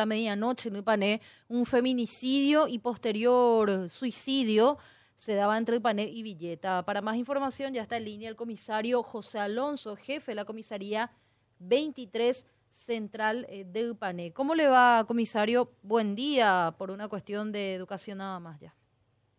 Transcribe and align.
la 0.00 0.06
medianoche 0.06 0.70
en 0.70 0.76
Ipané, 0.76 1.20
un 1.48 1.66
feminicidio 1.66 2.66
y 2.66 2.78
posterior 2.78 3.90
suicidio 3.90 4.78
se 5.18 5.34
daba 5.34 5.58
entre 5.58 5.76
Ipané 5.76 6.04
y 6.04 6.22
Villeta. 6.22 6.82
Para 6.86 7.02
más 7.02 7.18
información 7.18 7.74
ya 7.74 7.82
está 7.82 7.98
en 7.98 8.06
línea 8.06 8.30
el 8.30 8.34
comisario 8.36 9.02
José 9.02 9.40
Alonso, 9.40 9.96
jefe 9.96 10.32
de 10.32 10.36
la 10.36 10.46
comisaría 10.46 11.10
23 11.58 12.46
Central 12.72 13.44
eh, 13.50 13.66
de 13.70 13.90
Ipané. 13.90 14.32
¿Cómo 14.32 14.54
le 14.54 14.68
va, 14.68 15.04
comisario? 15.06 15.70
Buen 15.82 16.14
día, 16.14 16.74
por 16.78 16.90
una 16.90 17.08
cuestión 17.08 17.52
de 17.52 17.74
educación 17.74 18.18
nada 18.18 18.40
más 18.40 18.58
ya. 18.58 18.74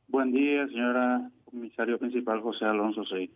Buen 0.10 0.32
día, 0.32 0.68
señora 0.68 1.32
comisario 1.46 1.98
principal 1.98 2.40
José 2.42 2.66
Alonso 2.66 3.04
sí. 3.06 3.32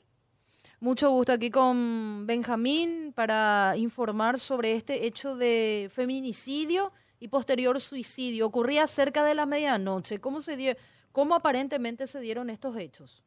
Mucho 0.79 1.09
gusto 1.09 1.31
aquí 1.31 1.49
con 1.49 2.27
Benjamín 2.27 3.13
para 3.15 3.73
informar 3.77 4.37
sobre 4.37 4.73
este 4.73 5.07
hecho 5.07 5.35
de 5.35 5.89
feminicidio 5.91 6.91
y 7.25 7.27
posterior 7.27 7.79
suicidio. 7.79 8.45
Ocurría 8.45 8.85
cerca 8.85 9.23
de 9.23 9.33
la 9.33 9.47
medianoche. 9.47 10.19
¿Cómo 10.19 10.41
se 10.41 10.55
dio, 10.55 10.73
cómo 11.11 11.33
aparentemente 11.33 12.05
se 12.05 12.19
dieron 12.19 12.51
estos 12.51 12.77
hechos? 12.77 13.23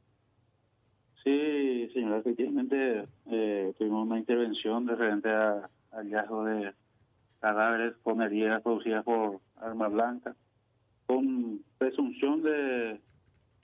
Sí, 1.24 1.90
señora, 1.92 2.18
efectivamente 2.18 3.08
eh, 3.26 3.74
tuvimos 3.76 4.06
una 4.06 4.18
intervención 4.18 4.86
de 4.86 4.96
frente 4.96 5.28
a 5.28 5.68
hallazgo 5.90 6.44
de 6.44 6.72
cadáveres 7.40 7.96
con 8.04 8.22
heridas 8.22 8.62
producidas 8.62 9.04
por 9.04 9.40
arma 9.56 9.88
blanca, 9.88 10.36
con 11.06 11.60
presunción 11.78 12.42
de 12.42 13.00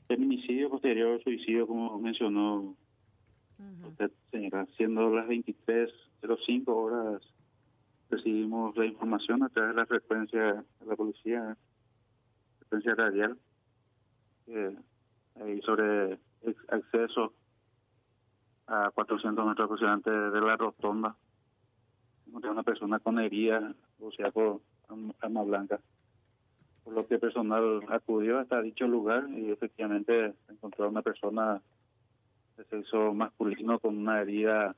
feminicidio 0.09 0.69
posterior 0.69 1.23
suicidio, 1.23 1.69
como 1.69 1.96
mencionó 2.01 2.74
usted, 3.88 4.10
señora. 4.32 4.66
Siendo 4.77 5.15
las 5.15 5.29
23.05 5.29 6.65
horas, 6.66 7.23
recibimos 8.16 8.77
la 8.77 8.86
información 8.86 9.42
a 9.42 9.48
través 9.48 9.74
de 9.74 9.80
la 9.80 9.86
frecuencia 9.86 10.64
de 10.80 10.86
la 10.86 10.96
policía, 10.96 11.56
frecuencia 12.59 12.95
radial, 12.95 13.37
eh, 14.46 14.76
sobre 15.65 16.18
acceso 16.68 17.32
a 18.66 18.90
400 18.95 19.46
metros 19.46 19.65
aproximadamente 19.65 20.10
de 20.10 20.40
la 20.40 20.56
rotonda 20.56 21.16
de 22.26 22.48
una 22.48 22.62
persona 22.62 22.98
con 22.98 23.18
herida, 23.18 23.74
o 24.01 24.10
sea, 24.12 24.30
por 24.30 24.60
arma 25.21 25.43
blanca. 25.43 25.80
Por 26.82 26.95
lo 26.95 27.06
que 27.06 27.18
personal 27.18 27.80
acudió 27.88 28.38
hasta 28.38 28.60
dicho 28.60 28.87
lugar 28.87 29.28
y 29.30 29.51
efectivamente 29.51 30.34
encontró 30.49 30.87
a 30.87 30.88
una 30.88 31.02
persona 31.02 31.62
de 32.56 32.65
sexo 32.65 33.15
masculino 33.15 33.78
con 33.78 33.96
una 33.96 34.21
herida 34.21 34.74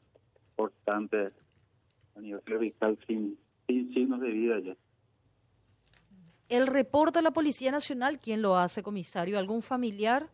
importante 0.50 1.32
a 2.16 2.20
nivel 2.20 2.42
cervical 2.44 2.98
sin, 3.06 3.38
sin 3.66 3.92
signos 3.92 4.20
de 4.20 4.30
vida 4.30 4.58
ya. 4.60 4.76
¿El 6.48 6.66
reporte 6.66 7.18
a 7.18 7.22
la 7.22 7.32
Policía 7.32 7.70
Nacional 7.72 8.20
quién 8.20 8.40
lo 8.40 8.56
hace, 8.56 8.82
comisario? 8.82 9.38
¿Algún 9.38 9.62
familiar? 9.62 10.28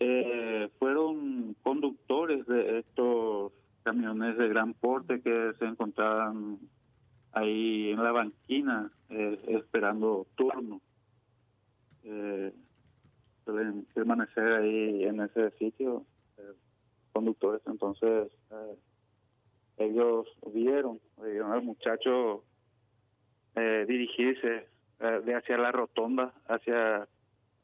Eh, 0.00 0.70
fueron 0.78 1.54
conductores 1.62 2.46
de 2.46 2.78
estos 2.78 3.52
camiones 3.82 4.38
de 4.38 4.48
gran 4.48 4.74
porte 4.74 5.20
que 5.20 5.52
se 5.58 5.64
encontraban 5.66 6.58
ahí 7.32 7.90
en 7.90 8.02
la 8.02 8.12
banquina 8.12 8.90
eh, 9.10 9.38
esperando 9.48 10.26
turno. 10.36 10.80
Eh, 12.04 12.52
suelen 13.44 13.86
permanecer 13.94 14.52
ahí 14.54 15.04
en 15.04 15.20
ese 15.20 15.50
sitio 15.52 16.04
eh, 16.38 16.52
conductores, 17.12 17.62
entonces 17.66 18.30
eh, 18.50 18.76
ellos 19.78 20.26
vieron, 20.52 21.00
vieron 21.22 21.52
al 21.52 21.62
muchacho 21.62 22.44
dirigirse 23.88 24.68
de 25.00 25.34
hacia 25.34 25.58
la 25.58 25.72
rotonda, 25.72 26.32
hacia 26.46 27.08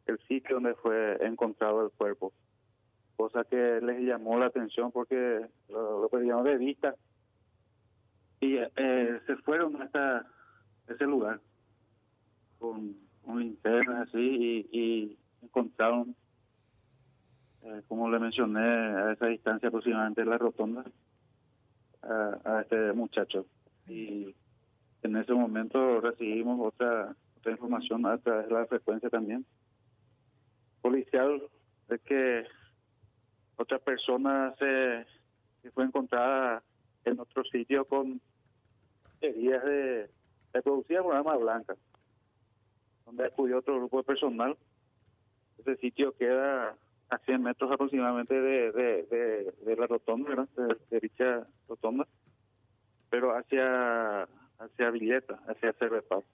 el 0.06 0.18
sitio 0.26 0.56
donde 0.56 0.74
fue 0.74 1.18
encontrado 1.24 1.84
el 1.84 1.90
cuerpo. 1.92 2.32
Cosa 3.16 3.44
que 3.44 3.80
les 3.80 4.00
llamó 4.00 4.39
la 4.39 4.46
atención 4.46 4.90
porque 4.90 5.46
lo, 5.68 6.08
perdieron 6.08 6.44
de 6.44 6.56
vista. 6.56 6.94
Y 8.40 8.56
eh, 8.56 9.20
se 9.27 9.36
fueron 9.36 9.80
hasta 9.80 10.27
ese 10.89 11.05
lugar 11.05 11.40
con, 12.58 12.96
un 13.24 13.40
linternas 13.40 14.08
así 14.08 14.68
y, 14.70 15.18
encontraron 15.42 16.16
eh, 17.62 17.83
como 17.86 18.10
le 18.10 18.18
mencioné 18.18 18.60
a 18.60 19.12
esa 19.12 19.27
distancia 19.27 19.68
aproximadamente 19.68 20.22
de 20.22 20.27
la 20.27 20.39
rotonda 20.39 20.84
a, 22.08 22.60
este 22.62 22.92
muchacho 22.92 23.46
y 23.88 24.34
en 25.02 25.16
ese 25.16 25.32
momento 25.32 26.00
recibimos 26.00 26.72
otra 26.72 27.14
otra 27.38 27.52
información 27.52 28.06
a 28.06 28.16
través 28.18 28.48
de 28.48 28.54
la 28.54 28.66
frecuencia 28.66 29.10
también 29.10 29.44
policial 30.80 31.42
de 31.88 31.98
que 31.98 32.44
otra 33.56 33.78
persona 33.78 34.54
se, 34.58 35.06
fue 35.70 35.84
encontrada 35.84 36.62
en 37.04 37.18
otro 37.18 37.42
sitio 37.44 37.86
con 37.86 38.20
heridas 39.20 39.64
de, 39.64 40.10
de 40.52 40.62
producidas 40.62 41.02
por 41.02 41.16
arma 41.16 41.36
blanca, 41.36 41.74
donde 43.06 43.24
acudió 43.26 43.58
otro 43.58 43.76
grupo 43.76 43.98
de 43.98 44.04
personal. 44.04 44.56
Ese 45.58 45.76
sitio 45.76 46.14
queda 46.16 46.76
a 47.14 47.19
100 47.19 47.42
metros 47.42 47.70
aproximadamente 47.70 48.35
de, 48.35 48.73
de, 48.73 49.55
de, 49.64 49.77
la 49.77 49.86
rotonda, 49.86 50.47
De, 50.91 51.01
dicha 51.01 51.47
rotonda, 51.69 52.07
pero 53.11 53.36
hacia 53.36 54.29
hacia 54.58 54.91
Villeta, 54.91 55.41
hacia 55.48 55.73
Cervepaz. 55.75 56.25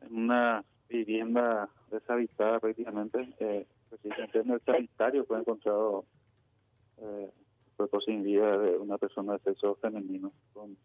En 0.00 0.16
una 0.16 0.64
vivienda 0.88 1.68
deshabitada 1.90 2.60
prácticamente, 2.60 3.28
eh, 3.40 3.66
en 4.02 4.50
el 4.50 4.60
sanitario 4.62 5.24
fue 5.24 5.38
encontrado 5.38 6.04
eh, 6.98 7.30
cuerpo 7.76 8.00
sin 8.00 8.22
vida 8.22 8.58
de 8.58 8.76
una 8.78 8.98
persona 8.98 9.34
de 9.34 9.38
sexo 9.40 9.76
femenino 9.76 10.32
con 10.52 10.76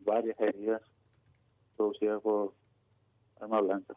varias 0.00 0.38
heridas 0.40 0.82
producidas 1.76 2.20
por 2.22 2.54
arma 3.40 3.60
blanca. 3.60 3.94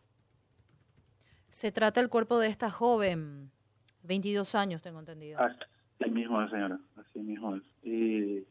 Se 1.50 1.72
trata 1.72 2.00
el 2.00 2.09
cuerpo 2.09 2.40
de 2.40 2.48
esta 2.48 2.72
joven, 2.72 3.52
22 4.03 4.56
años 4.56 4.81
tengo 4.81 5.00
entendido. 5.00 5.39
Así 5.39 6.09
mismo 6.09 6.41
es, 6.41 6.51
señora, 6.51 6.79
así 6.97 7.19
mismo 7.19 7.56
es. 7.56 7.63
Y 7.84 8.45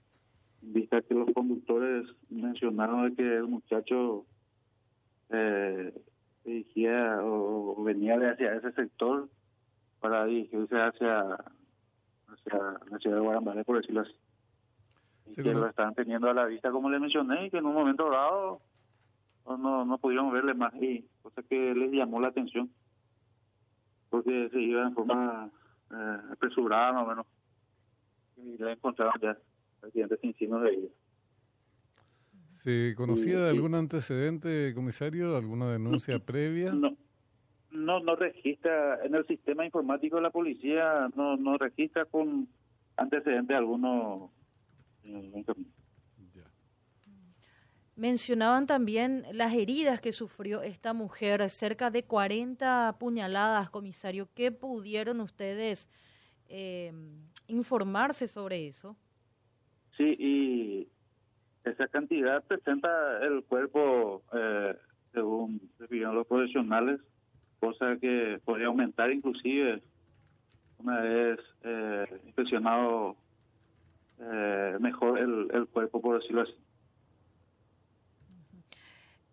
vista 0.63 1.01
que 1.03 1.15
los 1.15 1.31
conductores 1.33 2.07
mencionaron 2.29 3.11
de 3.11 3.17
que 3.17 3.37
el 3.37 3.49
muchacho 3.49 4.27
eh, 5.31 5.93
dirigía 6.45 7.19
o 7.23 7.83
venía 7.83 8.19
de 8.19 8.31
hacia 8.31 8.55
ese 8.55 8.73
sector, 8.73 9.29
para 10.01 10.25
dirigirse 10.25 10.81
hacia, 10.81 11.21
hacia 12.27 12.59
la 12.91 12.99
ciudad 12.99 13.17
de 13.17 13.23
Guarambaré, 13.23 13.65
por 13.65 13.77
decirlo 13.77 14.01
así. 14.01 14.15
Y 15.27 15.43
que 15.43 15.55
lo 15.55 15.69
estaban 15.69 15.95
teniendo 15.95 16.29
a 16.29 16.35
la 16.35 16.47
vista, 16.47 16.71
como 16.71 16.91
le 16.91 16.99
mencioné, 16.99 17.47
y 17.47 17.51
que 17.51 17.59
en 17.59 17.67
un 17.67 17.75
momento 17.75 18.11
dado 18.11 18.61
no, 19.47 19.85
no 19.85 19.99
pudieron 19.99 20.33
verle 20.33 20.55
más, 20.55 20.75
y 20.75 21.07
cosa 21.23 21.43
que 21.43 21.75
les 21.75 21.93
llamó 21.93 22.21
la 22.21 22.29
atención, 22.29 22.71
porque 24.11 24.49
se 24.51 24.61
iba 24.61 24.83
en 24.83 24.95
forma 24.95 25.51
eh, 25.91 26.19
apresurada 26.33 26.93
más 26.93 27.05
o 27.05 27.09
menos, 27.09 27.27
y 28.37 28.63
le 28.63 28.73
encontraron 28.73 29.15
ya 29.21 29.37
accidentes 29.83 30.21
sin 30.21 30.35
signos 30.35 30.63
de 30.63 30.71
vida. 30.71 30.89
¿Se 32.49 32.95
conocía 32.95 33.41
de 33.41 33.51
algún 33.51 33.75
antecedente, 33.75 34.75
comisario, 34.75 35.37
alguna 35.37 35.71
denuncia 35.73 36.19
previa? 36.19 36.73
No, 36.73 36.95
no 37.71 38.01
no 38.01 38.17
registra 38.17 39.03
en 39.05 39.15
el 39.15 39.27
sistema 39.27 39.65
informático 39.65 40.17
de 40.17 40.23
la 40.23 40.31
policía 40.31 41.09
no 41.15 41.37
no 41.37 41.57
registra 41.57 42.05
con 42.05 42.49
antecedentes 42.97 43.57
alguno 43.57 44.33
eh, 45.05 45.45
Mencionaban 48.01 48.67
también 48.67 49.25
las 49.33 49.53
heridas 49.53 50.01
que 50.01 50.13
sufrió 50.13 50.63
esta 50.63 50.95
mujer, 50.95 51.51
cerca 51.51 51.91
de 51.91 52.05
40 52.05 52.97
puñaladas, 52.99 53.69
comisario. 53.69 54.27
¿Qué 54.35 54.51
pudieron 54.51 55.21
ustedes 55.21 55.87
eh, 56.49 56.93
informarse 57.47 58.27
sobre 58.27 58.67
eso? 58.67 58.97
Sí, 59.99 60.17
y 60.19 60.89
esa 61.69 61.89
cantidad 61.89 62.43
presenta 62.45 62.89
el 63.23 63.45
cuerpo, 63.45 64.23
eh, 64.33 64.75
según 65.13 65.61
los 65.79 66.27
profesionales, 66.27 67.01
cosa 67.61 67.99
que 68.01 68.41
podría 68.47 68.69
aumentar 68.69 69.13
inclusive 69.13 69.83
una 70.79 71.01
vez 71.01 71.39
eh, 71.65 72.07
inspeccionado 72.25 73.15
eh, 74.21 74.79
mejor 74.81 75.19
el, 75.19 75.51
el, 75.53 75.67
cuerpo, 75.67 76.01
por 76.01 76.19
decirlo 76.19 76.43
así. 76.43 76.55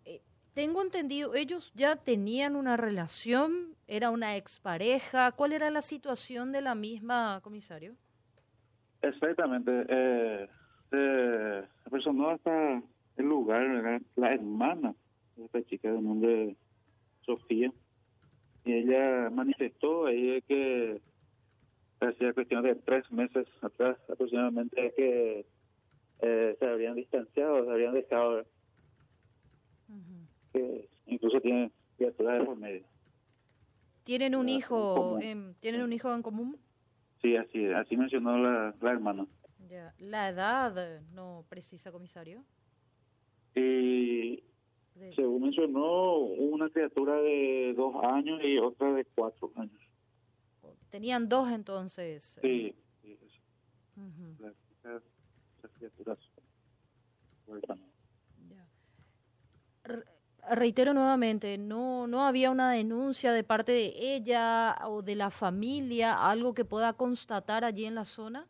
Eh, 0.05 0.21
tengo 0.57 0.81
entendido, 0.81 1.35
ellos 1.35 1.71
ya 1.75 1.97
tenían 1.97 2.55
una 2.55 2.77
relación, 2.77 3.75
era 3.87 4.09
una 4.09 4.37
expareja, 4.37 5.31
¿cuál 5.33 5.53
era 5.53 5.69
la 5.69 5.83
situación 5.83 6.51
de 6.51 6.61
la 6.61 6.73
misma, 6.73 7.41
comisario? 7.43 7.93
Exactamente, 9.03 9.71
eh, 9.87 10.49
eh, 10.93 11.63
la 11.85 11.91
persona 11.91 12.31
hasta 12.31 12.81
el 13.17 13.25
lugar, 13.25 14.01
la 14.15 14.33
hermana 14.33 14.95
esta 15.37 15.61
chica 15.61 15.91
de 15.91 16.01
nombre 16.01 16.55
Sofía, 17.21 17.71
y 18.65 18.73
ella 18.73 19.29
manifestó 19.29 20.07
ahí 20.07 20.41
que 20.47 20.99
hacía 21.99 22.33
cuestión 22.33 22.63
de 22.63 22.73
tres 22.73 23.11
meses 23.11 23.45
atrás 23.61 23.95
aproximadamente 24.09 24.91
que 24.97 25.45
eh, 26.21 26.55
se 26.57 26.65
habrían 26.67 26.95
distanciado, 26.95 27.63
se 27.63 27.69
habrían 27.69 27.93
dejado, 27.93 28.43
que 30.53 30.89
incluso 31.05 31.39
tienen 31.41 31.71
criaturas 31.97 32.39
de 32.39 32.45
por 32.45 32.57
medio. 32.57 32.85
¿Tienen 34.03 34.35
un 34.35 34.47
Ah, 34.47 34.51
hijo, 34.51 35.19
em, 35.19 35.53
¿tienen 35.55 35.81
un 35.81 35.91
hijo 35.93 36.13
en 36.13 36.21
común? 36.21 36.57
Sí, 37.21 37.35
así, 37.35 37.65
así 37.67 37.97
mencionó 37.97 38.37
la, 38.37 38.75
la 38.79 38.91
hermana. 38.91 39.27
Ya. 39.69 39.93
La 39.97 40.29
edad 40.29 40.77
eh, 40.77 41.01
no 41.11 41.45
precisa, 41.49 41.91
comisario. 41.91 42.43
Y 43.55 44.43
De- 44.95 45.13
según 45.15 45.41
mencionó, 45.41 46.17
una 46.19 46.69
criatura 46.69 47.15
de 47.21 47.73
dos 47.75 47.95
años 48.03 48.39
y 48.43 48.57
otra 48.59 48.93
de 48.93 49.03
cuatro 49.05 49.51
años. 49.55 49.81
Tenían 50.89 51.27
dos 51.27 51.49
entonces. 51.51 52.39
Sí, 52.41 52.73
sí, 53.01 53.17
sí, 53.19 53.41
Ujú, 53.97 54.35
las, 54.39 54.53
las- 54.83 55.03
las 55.63 55.71
criaturas. 55.73 56.19
Reitero 60.49 60.93
nuevamente, 60.93 61.57
no, 61.57 62.07
no 62.07 62.25
había 62.25 62.51
una 62.51 62.71
denuncia 62.71 63.33
de 63.33 63.43
parte 63.43 63.71
de 63.71 63.93
ella 64.15 64.75
o 64.85 65.01
de 65.01 65.15
la 65.15 65.29
familia, 65.29 66.29
algo 66.29 66.53
que 66.53 66.65
pueda 66.65 66.93
constatar 66.93 67.65
allí 67.65 67.85
en 67.85 67.95
la 67.95 68.05
zona. 68.05 68.47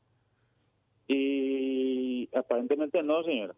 Y 1.07 2.29
aparentemente 2.35 3.01
no, 3.01 3.23
señora. 3.23 3.55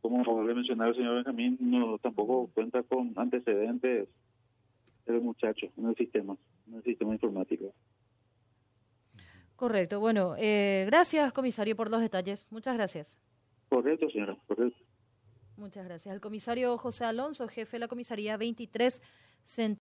Como 0.00 0.42
le 0.44 0.54
mencionaba 0.54 0.90
el 0.90 0.96
señor 0.96 1.14
Benjamín, 1.16 1.56
no, 1.60 1.98
tampoco 1.98 2.50
cuenta 2.52 2.82
con 2.82 3.12
antecedentes 3.16 4.08
el 5.06 5.20
muchacho 5.20 5.66
en 5.76 5.88
el 5.88 5.96
sistema, 5.96 6.36
en 6.66 6.74
el 6.74 6.82
sistema 6.82 7.12
informático. 7.12 7.72
Correcto. 9.56 10.00
Bueno, 10.00 10.34
eh, 10.38 10.84
gracias, 10.86 11.32
comisario, 11.32 11.76
por 11.76 11.90
los 11.90 12.00
detalles. 12.00 12.46
Muchas 12.50 12.76
gracias. 12.76 13.20
Correcto, 13.68 14.10
señora, 14.10 14.36
correcto. 14.48 14.76
Muchas 15.62 15.84
gracias. 15.84 16.12
El 16.12 16.20
comisario 16.20 16.76
José 16.76 17.04
Alonso, 17.04 17.46
jefe 17.46 17.76
de 17.76 17.78
la 17.78 17.86
comisaría 17.86 18.36
23, 18.36 19.00
Central. 19.44 19.70